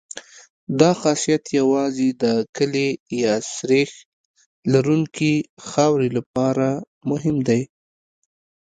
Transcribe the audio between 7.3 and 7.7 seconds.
دی